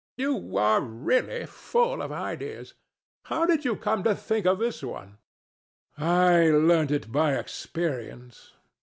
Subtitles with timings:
[0.17, 2.73] You are really full of ideas.
[3.25, 5.19] How did you come to think of this one?
[5.95, 6.09] DON JUAN.
[6.09, 8.53] I learnt it by experience.